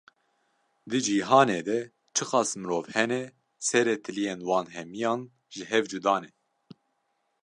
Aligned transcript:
Di 0.89 0.99
cîhanê 1.05 1.61
de 1.69 1.79
çiqas 2.15 2.49
mirov 2.61 2.85
hene, 2.93 3.23
serê 3.67 3.95
tiliyên 4.05 4.39
wan 4.47 4.65
hemiyan 4.75 5.21
ji 5.53 5.63
hev 5.71 5.83
cuda 5.91 6.15
ne! 6.23 6.29